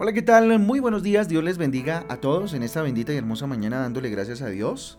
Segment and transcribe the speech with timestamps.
[0.00, 0.60] Hola, ¿qué tal?
[0.60, 1.28] Muy buenos días.
[1.28, 4.96] Dios les bendiga a todos en esta bendita y hermosa mañana dándole gracias a Dios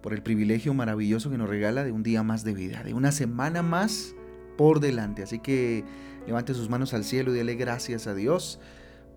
[0.00, 3.12] por el privilegio maravilloso que nos regala de un día más de vida, de una
[3.12, 4.14] semana más
[4.56, 5.22] por delante.
[5.22, 5.84] Así que
[6.26, 8.60] levante sus manos al cielo y dele gracias a Dios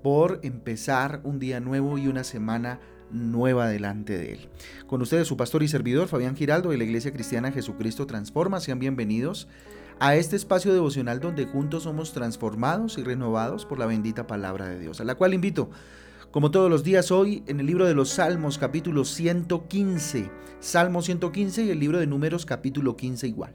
[0.04, 4.50] por empezar un día nuevo y una semana nueva delante de Él.
[4.88, 8.60] Con ustedes su pastor y servidor Fabián Giraldo de la Iglesia Cristiana Jesucristo Transforma.
[8.60, 9.48] Sean bienvenidos
[10.00, 14.80] a este espacio devocional donde juntos somos transformados y renovados por la bendita palabra de
[14.80, 15.70] Dios, a la cual invito,
[16.32, 21.64] como todos los días hoy, en el libro de los Salmos capítulo 115, Salmo 115
[21.64, 23.54] y el libro de Números capítulo 15 igual.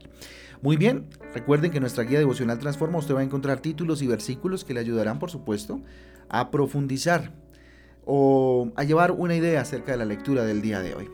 [0.61, 4.65] Muy bien, recuerden que nuestra guía devocional Transforma usted va a encontrar títulos y versículos
[4.65, 5.81] que le ayudarán, por supuesto,
[6.29, 7.33] a profundizar
[8.05, 11.09] o a llevar una idea acerca de la lectura del día de hoy.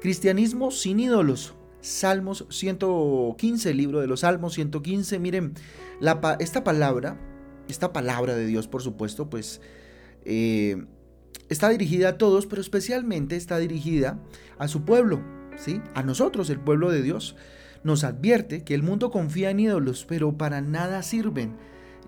[0.00, 1.54] Cristianismo sin ídolos.
[1.82, 5.18] Salmos 115, el libro de los Salmos 115.
[5.18, 5.54] Miren,
[6.38, 7.18] esta palabra,
[7.68, 9.60] esta palabra de Dios, por supuesto, pues
[10.24, 10.86] eh,
[11.48, 14.20] está dirigida a todos, pero especialmente está dirigida
[14.58, 15.20] a su pueblo,
[15.56, 15.80] ¿sí?
[15.94, 17.34] A nosotros, el pueblo de Dios.
[17.82, 21.56] Nos advierte que el mundo confía en ídolos, pero para nada sirven.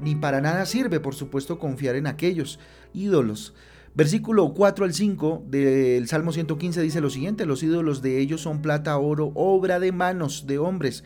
[0.00, 2.60] Ni para nada sirve, por supuesto, confiar en aquellos
[2.92, 3.54] ídolos.
[3.94, 8.60] Versículo 4 al 5 del Salmo 115 dice lo siguiente, los ídolos de ellos son
[8.60, 11.04] plata, oro, obra de manos de hombres.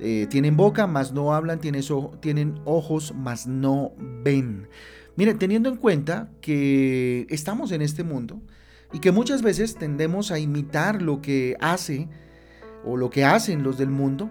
[0.00, 3.92] Eh, tienen boca, mas no hablan, tienen, ojos, mas no
[4.24, 4.68] ven.
[5.14, 8.42] Miren, teniendo en cuenta que estamos en este mundo
[8.92, 12.08] y que muchas veces tendemos a imitar lo que hace
[12.84, 14.28] o lo que hacen los del mundo,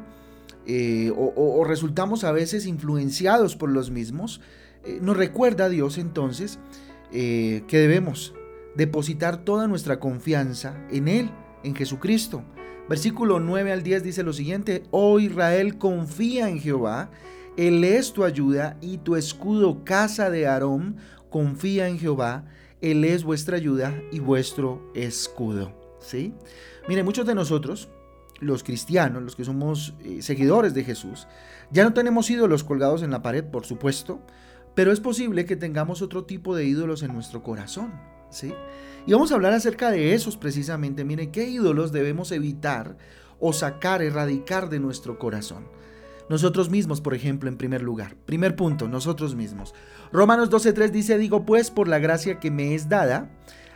[0.68, 4.42] eh, o, resultamos a veces influenciados por los mismos,
[4.84, 6.60] eh, nos recuerda Dios entonces
[7.18, 8.34] eh, que debemos
[8.76, 11.30] depositar toda nuestra confianza en Él,
[11.64, 12.44] en Jesucristo.
[12.90, 17.12] Versículo 9 al 10 dice lo siguiente, oh Israel, confía en Jehová,
[17.56, 20.98] Él es tu ayuda y tu escudo, casa de Aarón,
[21.30, 22.48] confía en Jehová,
[22.82, 25.72] Él es vuestra ayuda y vuestro escudo.
[26.02, 26.34] ¿Sí?
[26.90, 27.88] Mire, muchos de nosotros,
[28.42, 31.28] los cristianos, los que somos eh, seguidores de Jesús,
[31.72, 34.20] ya no tenemos ídolos colgados en la pared, por supuesto,
[34.76, 37.94] pero es posible que tengamos otro tipo de ídolos en nuestro corazón,
[38.30, 38.54] ¿sí?
[39.08, 41.06] Y vamos a hablar acerca de esos precisamente.
[41.06, 42.98] Miren, ¿qué ídolos debemos evitar
[43.40, 45.68] o sacar, erradicar de nuestro corazón?
[46.28, 48.16] Nosotros mismos, por ejemplo, en primer lugar.
[48.26, 49.76] Primer punto, nosotros mismos.
[50.12, 53.30] Romanos 12.3 dice, digo pues, por la gracia que me es dada,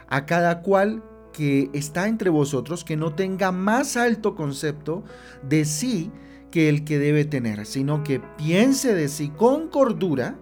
[0.08, 5.04] a cada cual que está entre vosotros, que no tenga más alto concepto
[5.44, 6.12] de sí
[6.52, 10.40] que el que debe tener, sino que piense de sí con cordura,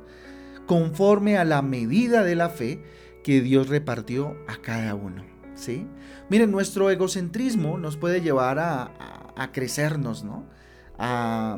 [0.67, 2.79] conforme a la medida de la fe
[3.23, 5.23] que Dios repartió a cada uno.
[5.55, 5.87] ¿sí?
[6.29, 10.45] Miren, nuestro egocentrismo nos puede llevar a, crecernos, ¿no?
[10.97, 11.57] A,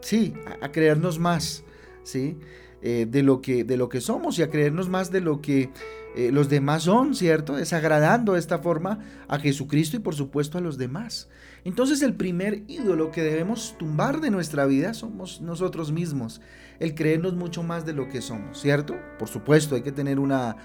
[0.00, 1.64] sí, a, creernos más,
[2.02, 2.38] ¿sí?
[2.82, 5.70] Eh, de, lo que, de lo que somos y a creernos más de lo que
[6.14, 7.56] eh, los demás son, ¿cierto?
[7.56, 11.28] Desagradando de esta forma a Jesucristo y por supuesto a los demás.
[11.64, 16.40] Entonces el primer ídolo que debemos tumbar de nuestra vida somos nosotros mismos,
[16.80, 18.94] el creernos mucho más de lo que somos, ¿cierto?
[19.18, 20.56] Por supuesto, hay que tener una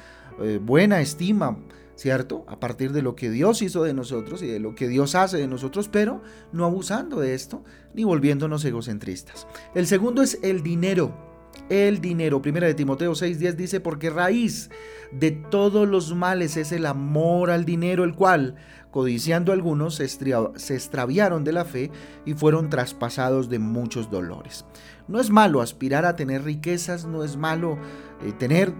[0.42, 1.58] eh, buena estima,
[1.96, 2.46] ¿cierto?
[2.48, 5.38] A partir de lo que Dios hizo de nosotros y de lo que Dios hace
[5.38, 6.22] de nosotros, pero
[6.52, 7.64] no abusando de esto
[7.94, 9.48] ni volviéndonos egocentristas.
[9.76, 11.27] El segundo es el dinero
[11.70, 12.42] el dinero.
[12.42, 14.70] Primera de Timoteo 6:10 dice, porque raíz
[15.12, 18.56] de todos los males es el amor al dinero, el cual,
[18.92, 21.92] codiciando algunos, se, extraviaron de la fe
[22.26, 24.66] y fueron traspasados de muchos dolores.
[25.08, 27.78] No es malo aspirar a tener riquezas, no es malo
[28.26, 28.74] eh, tener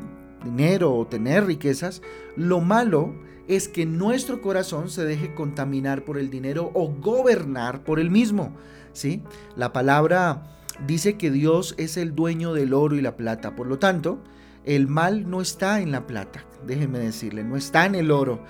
[0.44, 2.02] dinero o tener riquezas.
[2.36, 3.16] Lo malo
[3.48, 8.54] es que nuestro corazón se deje contaminar por el dinero o gobernar por el mismo.
[8.94, 9.22] ¿sí?
[9.56, 13.56] La palabra dice que Dios es el dueño del oro y la plata.
[13.56, 14.22] Por lo tanto,
[14.66, 18.44] el mal no está en la plata, déjenme decirle, no está en el oro.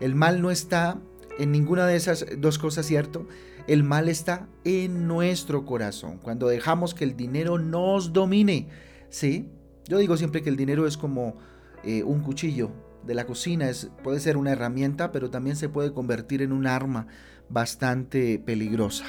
[0.00, 0.98] El mal no está
[1.38, 3.26] en ninguna de esas dos cosas, ¿cierto?
[3.66, 8.68] El mal está en nuestro corazón, cuando dejamos que el dinero nos domine,
[9.10, 9.48] ¿sí?
[9.86, 11.36] Yo digo siempre que el dinero es como
[11.84, 12.72] eh, un cuchillo
[13.04, 16.66] de la cocina, es, puede ser una herramienta, pero también se puede convertir en un
[16.66, 17.06] arma
[17.48, 19.04] bastante peligrosa.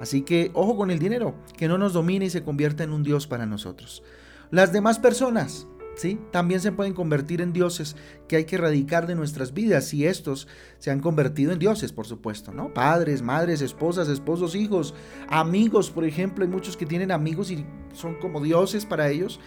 [0.00, 3.02] Así que ojo con el dinero, que no nos domine y se convierta en un
[3.02, 4.02] Dios para nosotros.
[4.50, 5.66] Las demás personas,
[5.96, 6.18] ¿sí?
[6.30, 7.96] También se pueden convertir en dioses
[8.28, 10.48] que hay que erradicar de nuestras vidas y estos
[10.78, 12.72] se han convertido en dioses, por supuesto, ¿no?
[12.72, 14.94] Padres, madres, esposas, esposos, hijos,
[15.28, 19.40] amigos, por ejemplo, hay muchos que tienen amigos y son como dioses para ellos,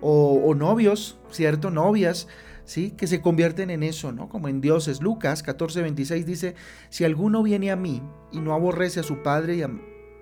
[0.00, 1.70] o, o novios, ¿cierto?
[1.70, 2.28] Novias,
[2.64, 2.92] ¿sí?
[2.92, 4.28] Que se convierten en eso, ¿no?
[4.28, 5.02] Como en dioses.
[5.02, 6.54] Lucas 14:26 dice,
[6.88, 8.02] si alguno viene a mí
[8.32, 9.70] y no aborrece a su padre y a,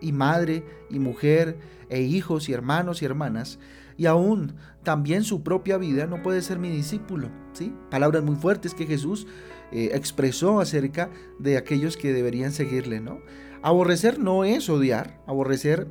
[0.00, 1.58] y madre y mujer
[1.88, 3.58] e hijos y hermanos y hermanas,
[3.96, 7.30] y aún también su propia vida, no puede ser mi discípulo.
[7.52, 7.72] ¿sí?
[7.90, 9.26] Palabras muy fuertes que Jesús
[9.72, 13.00] eh, expresó acerca de aquellos que deberían seguirle.
[13.00, 13.20] ¿no?
[13.62, 15.88] Aborrecer no es odiar, aborrecer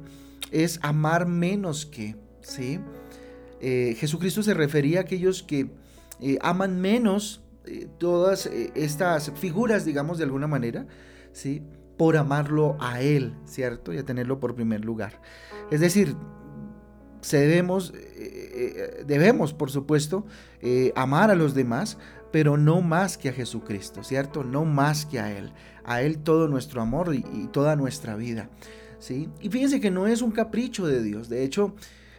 [0.51, 2.15] es amar menos que.
[2.41, 2.79] ¿sí?
[3.59, 5.71] Eh, Jesucristo se refería a aquellos que
[6.21, 7.41] eh, aman menos
[7.97, 10.85] todas estas figuras, digamos de alguna manera,
[11.35, 11.61] ¿sí?
[11.97, 13.93] por amarlo a Él, ¿cierto?
[13.93, 15.21] Y a tenerlo por primer lugar.
[15.71, 16.15] Es decir,
[17.31, 20.25] debemos, eh, eh, debemos, por supuesto,
[20.61, 21.97] eh, amar a los demás,
[22.31, 24.43] pero no más que a Jesucristo, ¿cierto?
[24.43, 25.53] No más que a Él.
[25.85, 28.49] A Él todo nuestro amor y, y toda nuestra vida,
[28.99, 29.29] ¿sí?
[29.39, 31.29] Y fíjense que no es un capricho de Dios.
[31.29, 31.75] De hecho,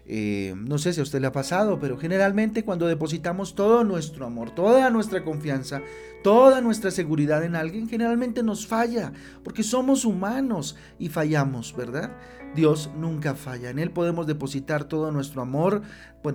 [0.09, 4.25] eh, no sé si a usted le ha pasado, pero generalmente cuando depositamos todo nuestro
[4.25, 5.83] amor, toda nuestra confianza,
[6.23, 9.13] toda nuestra seguridad en alguien, generalmente nos falla,
[9.43, 12.17] porque somos humanos y fallamos, ¿verdad?
[12.55, 15.83] Dios nunca falla, en Él podemos depositar todo nuestro amor,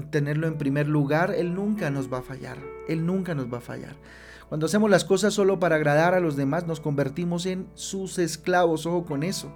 [0.09, 2.57] tenerlo en primer lugar, Él nunca nos va a fallar,
[2.89, 3.95] Él nunca nos va a fallar.
[4.49, 8.85] Cuando hacemos las cosas solo para agradar a los demás, nos convertimos en sus esclavos,
[8.85, 9.53] ojo con eso.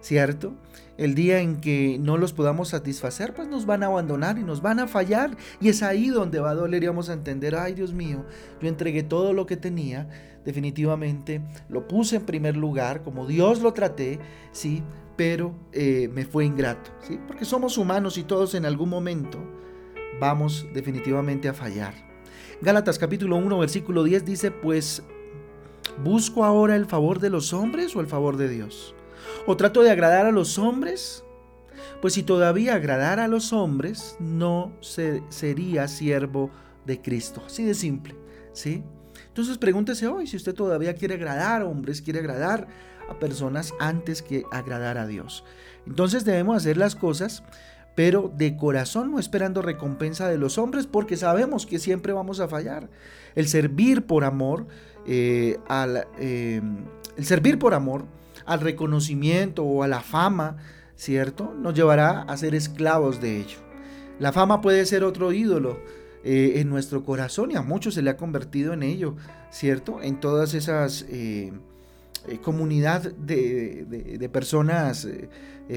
[0.00, 0.54] ¿Cierto?
[0.96, 4.62] El día en que no los podamos satisfacer, pues nos van a abandonar y nos
[4.62, 5.36] van a fallar.
[5.60, 8.24] Y es ahí donde va a doler y vamos a entender, ay Dios mío,
[8.60, 10.08] yo entregué todo lo que tenía,
[10.44, 14.18] definitivamente lo puse en primer lugar, como Dios lo traté,
[14.52, 14.82] sí,
[15.16, 17.18] pero eh, me fue ingrato, ¿sí?
[17.26, 19.38] Porque somos humanos y todos en algún momento
[20.20, 21.94] vamos definitivamente a fallar.
[22.62, 25.02] Gálatas capítulo 1, versículo 10 dice, pues,
[26.02, 28.95] ¿busco ahora el favor de los hombres o el favor de Dios?
[29.46, 31.24] ¿O trato de agradar a los hombres?
[32.00, 36.50] Pues si todavía agradara a los hombres, no sería siervo
[36.84, 37.42] de Cristo.
[37.46, 38.14] Así de simple,
[38.52, 38.84] ¿sí?
[39.28, 42.68] Entonces pregúntese hoy si usted todavía quiere agradar a hombres, quiere agradar
[43.08, 45.44] a personas antes que agradar a Dios.
[45.86, 47.42] Entonces debemos hacer las cosas,
[47.94, 52.48] pero de corazón, no esperando recompensa de los hombres, porque sabemos que siempre vamos a
[52.48, 52.90] fallar.
[53.34, 54.66] El servir por amor,
[55.06, 56.60] eh, al, eh,
[57.16, 58.06] el servir por amor
[58.46, 60.56] al reconocimiento o a la fama,
[60.94, 61.52] ¿cierto?
[61.54, 63.58] Nos llevará a ser esclavos de ello.
[64.18, 65.78] La fama puede ser otro ídolo
[66.24, 69.16] eh, en nuestro corazón y a muchos se le ha convertido en ello,
[69.50, 70.00] ¿cierto?
[70.02, 71.52] En todas esas eh,
[72.28, 75.08] eh, comunidad de, personas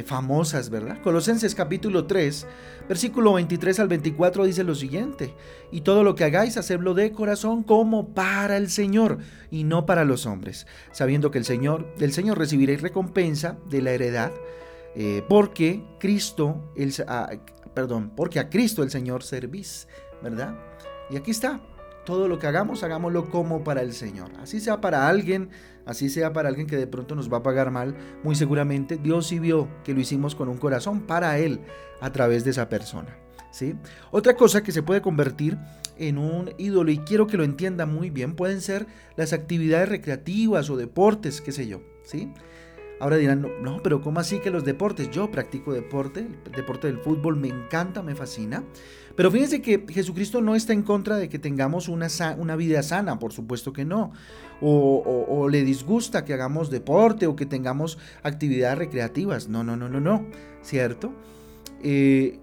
[0.05, 1.01] famosas, ¿verdad?
[1.01, 2.45] Colosenses capítulo 3,
[2.87, 5.33] versículo 23 al 24 dice lo siguiente,
[5.71, 9.17] y todo lo que hagáis, hacedlo de corazón como para el Señor
[9.49, 13.91] y no para los hombres, sabiendo que el Señor, del Señor recibiréis recompensa de la
[13.91, 14.31] heredad,
[15.27, 16.93] porque Cristo, el,
[17.73, 19.87] perdón, porque a Cristo el Señor servís,
[20.21, 20.53] ¿verdad?
[21.09, 21.59] Y aquí está,
[22.09, 24.31] todo lo que hagamos, hagámoslo como para el Señor.
[24.41, 25.51] Así sea para alguien,
[25.85, 29.27] así sea para alguien que de pronto nos va a pagar mal, muy seguramente Dios
[29.27, 31.59] sí vio que lo hicimos con un corazón para Él
[32.01, 33.15] a través de esa persona.
[33.51, 33.75] ¿sí?
[34.09, 35.59] Otra cosa que se puede convertir
[35.99, 40.71] en un ídolo, y quiero que lo entienda muy bien, pueden ser las actividades recreativas
[40.71, 41.83] o deportes, qué sé yo.
[42.01, 42.33] ¿sí?
[42.99, 45.09] Ahora dirán, no, pero ¿cómo así que los deportes?
[45.09, 48.63] Yo practico deporte, el deporte del fútbol me encanta, me fascina.
[49.15, 52.07] Pero fíjense que Jesucristo no está en contra de que tengamos una,
[52.37, 54.11] una vida sana, por supuesto que no.
[54.61, 59.47] O, le disgusta que hagamos deporte o que tengamos actividades recreativas.
[59.47, 60.25] No, no, no, no, no,
[60.61, 61.13] ¿cierto?
[61.81, 62.39] Eh,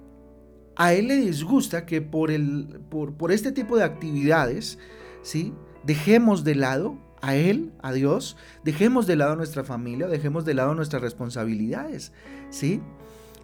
[0.76, 4.78] a él le disgusta que por, el, por, por este tipo de actividades,
[5.22, 5.52] ¿sí?
[5.84, 10.76] Dejemos de lado a Él, a Dios, dejemos de lado nuestra familia, dejemos de lado
[10.76, 12.12] nuestras responsabilidades,
[12.50, 12.80] ¿sí?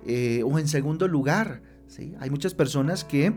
[0.06, 2.14] Eh, o en segundo lugar, ¿sí?
[2.20, 3.32] Hay muchas personas que,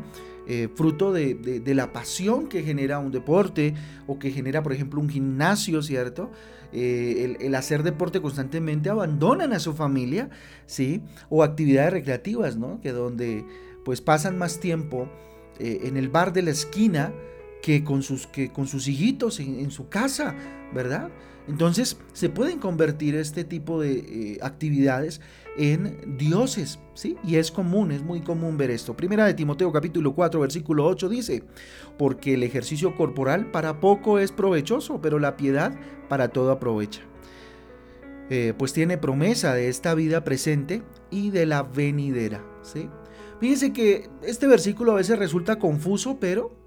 [0.48, 3.74] eh, fruto de, la pasión que genera un deporte
[4.06, 6.30] o que genera, por ejemplo, un gimnasio, ¿cierto?
[6.72, 10.30] Eh, el, hacer deporte constantemente abandonan a su familia,
[10.68, 11.02] ¿sí?
[11.28, 12.80] O actividades recreativas, ¿no?
[12.82, 13.44] Que donde
[13.84, 15.10] pues pasan más tiempo
[15.58, 17.14] en el bar de la esquina,
[17.66, 20.36] que con sus, que con sus hijitos en, su casa,
[20.72, 21.10] ¿verdad?
[21.48, 25.20] Entonces se pueden convertir este tipo de eh, actividades
[25.58, 27.18] en dioses, ¿sí?
[27.24, 28.96] Y es común, es muy común ver esto.
[28.96, 31.42] Primera de Timoteo capítulo 4 versículo 8 dice,
[31.98, 35.74] porque el ejercicio corporal para poco es provechoso, pero la piedad
[36.08, 37.02] para todo aprovecha.
[38.30, 42.92] Eh, pues tiene promesa de esta vida presente y de la venidera, ¿sí?
[43.40, 46.64] Fíjense que este versículo a veces resulta confuso, pero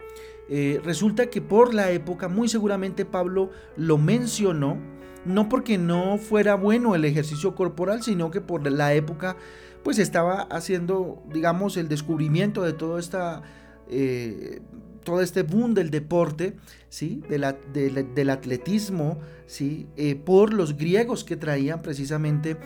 [0.49, 4.79] eh, resulta que por la época, muy seguramente Pablo lo mencionó,
[5.25, 9.37] no porque no fuera bueno el ejercicio corporal, sino que por la época,
[9.83, 13.43] pues estaba haciendo, digamos, el descubrimiento de todo esta...
[13.91, 14.61] Eh,
[15.05, 16.55] todo este boom del deporte,
[16.91, 17.23] ¿sí?
[17.31, 19.87] del atletismo, ¿sí?
[19.97, 22.59] Eh, por los griegos que traían precisamente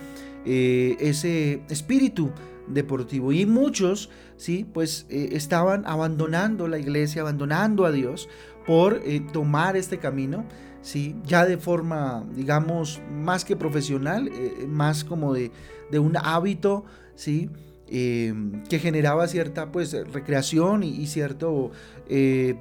[0.45, 2.31] eh, ese espíritu
[2.67, 3.31] deportivo.
[3.31, 8.29] Y muchos, sí, pues eh, estaban abandonando la iglesia, abandonando a Dios
[8.65, 10.45] por eh, tomar este camino,
[10.81, 14.29] sí, ya de forma, digamos, más que profesional,
[14.67, 15.51] más como de,
[15.93, 16.85] un hábito,
[17.15, 17.49] sí.
[17.87, 21.47] que generaba cierta pues recreación y, y cierta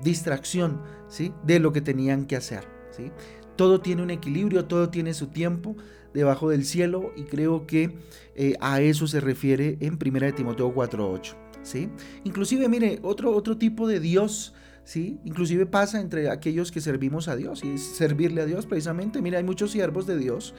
[0.03, 1.33] distracción ¿sí?
[1.45, 2.65] de lo que tenían que hacer.
[2.91, 3.11] ¿sí?
[3.57, 5.77] Todo tiene un equilibrio, todo tiene su tiempo
[6.15, 7.97] debajo del cielo y creo que
[8.35, 11.35] eh, a eso se refiere en 1 Timoteo 4.8.
[11.63, 11.89] ¿sí?
[12.25, 14.55] Inclusive, mire, otro, otro tipo de Dios,
[14.85, 15.19] ¿sí?
[15.25, 19.23] inclusive pasa entre aquellos que servimos a Dios y es servirle a Dios precisamente.
[19.23, 20.55] Mira, hay muchos siervos de Dios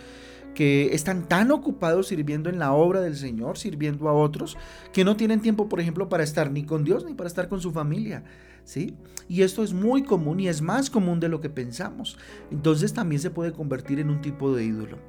[0.53, 4.57] que están tan ocupados sirviendo en la obra del Señor, sirviendo a otros,
[4.91, 7.61] que no tienen tiempo, por ejemplo, para estar ni con Dios ni para estar con
[7.61, 8.23] su familia.
[8.65, 8.95] ¿Sí?
[9.27, 12.17] Y esto es muy común y es más común de lo que pensamos.
[12.49, 14.99] Entonces también se puede convertir en un tipo de ídolo.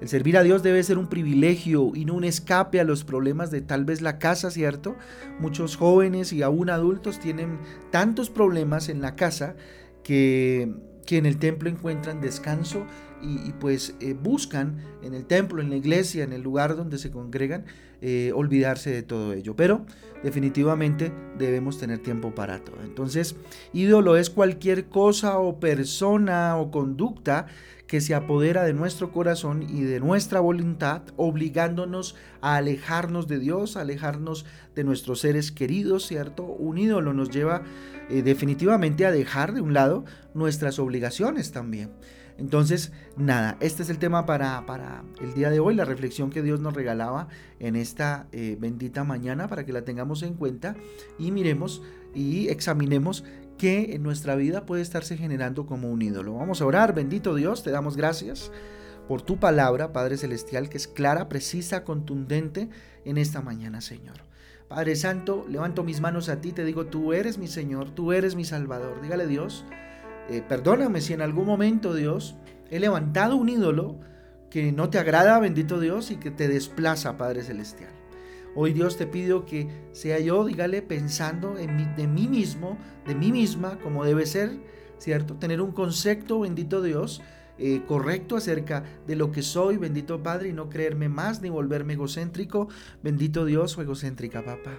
[0.00, 3.50] El servir a Dios debe ser un privilegio y no un escape a los problemas
[3.50, 4.96] de tal vez la casa, ¿cierto?
[5.38, 7.58] Muchos jóvenes y aún adultos tienen
[7.90, 9.56] tantos problemas en la casa
[10.02, 10.72] que,
[11.04, 12.86] que en el templo encuentran descanso
[13.22, 17.10] y, pues eh, buscan en el templo, en la iglesia, en el lugar donde se
[17.10, 17.64] congregan,
[18.00, 19.54] eh, olvidarse de todo ello.
[19.56, 19.84] Pero
[20.22, 22.82] definitivamente debemos tener tiempo para todo.
[22.82, 23.36] Entonces,
[23.72, 27.46] ídolo es cualquier cosa o persona o conducta
[27.90, 33.76] que se apodera de nuestro corazón y de nuestra voluntad, obligándonos a alejarnos de Dios,
[33.76, 34.46] a alejarnos
[34.76, 36.44] de nuestros seres queridos, ¿cierto?
[36.44, 37.62] Un ídolo nos lleva
[38.08, 41.90] eh, definitivamente a dejar de un lado nuestras obligaciones también.
[42.40, 46.42] Entonces, nada, este es el tema para, para, el día de hoy, la reflexión que
[46.42, 47.28] Dios nos regalaba
[47.58, 50.74] en esta eh, bendita mañana para que la tengamos en cuenta
[51.18, 51.82] y miremos
[52.14, 53.24] y examinemos
[53.58, 56.34] qué en nuestra vida puede estarse generando como un ídolo.
[56.34, 58.50] Vamos a orar, bendito Dios, te damos gracias
[59.06, 62.70] por tu palabra, Padre Celestial, que es clara, precisa, contundente
[63.04, 64.16] en esta mañana, Señor.
[64.66, 68.34] Padre Santo, levanto mis manos a ti, te digo, tú eres mi Señor, tú eres
[68.34, 69.02] mi Salvador.
[69.02, 69.66] Dígale Dios,
[70.30, 72.36] eh, perdóname si en algún momento, Dios,
[72.70, 73.98] he levantado un ídolo
[74.48, 77.90] que no te agrada, bendito Dios, y que te desplaza, Padre Celestial.
[78.56, 83.14] Hoy Dios te pido que sea yo, dígale, pensando en mí, de mí mismo, de
[83.14, 84.58] mí misma, como debe ser,
[84.98, 85.36] ¿cierto?
[85.36, 87.22] Tener un concepto, bendito Dios,
[87.60, 91.92] eh, correcto acerca de lo que soy, bendito Padre, y no creerme más ni volverme
[91.92, 92.68] egocéntrico,
[93.02, 94.78] bendito Dios o egocéntrica, papá.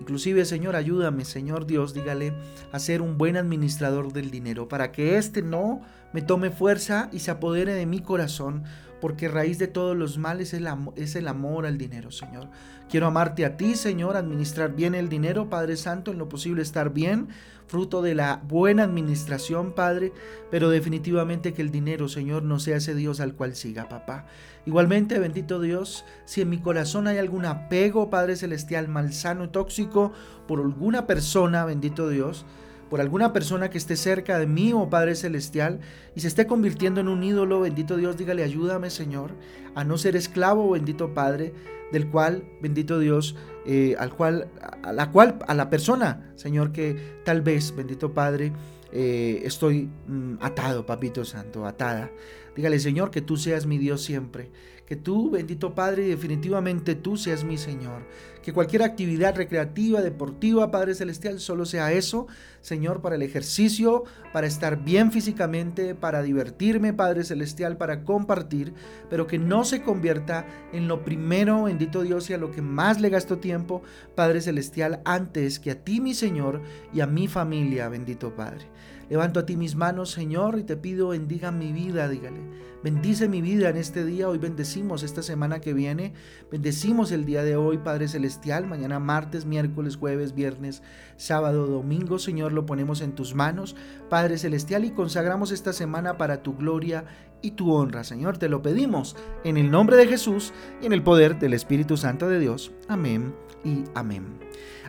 [0.00, 2.32] Inclusive, Señor, ayúdame, Señor Dios, dígale,
[2.72, 5.82] a ser un buen administrador del dinero, para que éste no
[6.14, 8.64] me tome fuerza y se apodere de mi corazón,
[9.04, 12.48] porque raíz de todos los males es el, amor al dinero, Señor.
[12.88, 16.94] Quiero amarte a ti, Señor, administrar bien el dinero, Padre Santo, en lo posible estar
[16.94, 17.28] bien,
[17.66, 20.14] fruto de la buena administración, Padre,
[20.50, 24.24] pero definitivamente que el dinero, Señor, no sea ese Dios al cual siga, papá.
[24.64, 30.12] Igualmente, bendito Dios, si en mi corazón hay algún apego, Padre Celestial, malsano, tóxico,
[30.48, 32.46] por alguna persona, bendito Dios,
[32.90, 35.80] por alguna persona que esté cerca de mí, oh Padre Celestial,
[36.14, 39.32] y se esté convirtiendo en un ídolo, bendito Dios, dígale, ayúdame, Señor,
[39.74, 41.54] a no ser esclavo, bendito Padre,
[41.94, 44.48] del cual, bendito Dios, eh, al cual,
[44.82, 48.52] a la cual, a la persona, Señor, que tal vez, bendito Padre,
[48.92, 52.10] eh, estoy mm, atado, Papito Santo, atada.
[52.56, 54.50] Dígale, Señor, que tú seas mi Dios siempre.
[54.86, 58.02] Que tú, bendito Padre, definitivamente tú seas mi Señor.
[58.42, 62.26] Que cualquier actividad recreativa, deportiva, Padre Celestial, solo sea eso,
[62.60, 68.74] Señor, para el ejercicio, para estar bien físicamente, para divertirme, Padre Celestial, para compartir,
[69.08, 72.98] pero que no se convierta en lo primero, bendito Dios, y a lo que más
[72.98, 73.82] le gasto tiempo,
[74.14, 76.62] Padre Celestial, antes que a ti, mi Señor,
[76.94, 78.66] y a mi familia, bendito Padre.
[79.14, 82.40] Levanto a ti mis manos, Señor, y te pido bendiga mi vida, dígale.
[82.82, 84.28] Bendice mi vida en este día.
[84.28, 86.14] Hoy bendecimos esta semana que viene.
[86.50, 88.66] Bendecimos el día de hoy, Padre Celestial.
[88.66, 90.82] Mañana martes, miércoles, jueves, viernes,
[91.16, 92.18] sábado, domingo.
[92.18, 93.76] Señor, lo ponemos en tus manos,
[94.10, 97.04] Padre Celestial, y consagramos esta semana para tu gloria
[97.40, 98.02] y tu honra.
[98.02, 100.52] Señor, te lo pedimos en el nombre de Jesús
[100.82, 102.72] y en el poder del Espíritu Santo de Dios.
[102.88, 104.40] Amén y amén.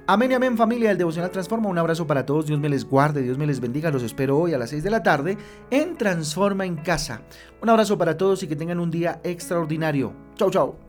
[0.08, 1.68] Amén y amén familia del Devocional Transforma.
[1.68, 2.46] Un abrazo para todos.
[2.46, 3.90] Dios me les guarde, Dios me les bendiga.
[3.90, 5.38] Los espero hoy a las 6 de la tarde
[5.70, 7.24] en Transforma en Casa.
[7.62, 10.14] Un abrazo para todos y que tengan un día extraordinario.
[10.38, 10.85] Chau, chau.